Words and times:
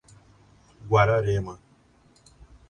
Guararema 0.87 1.59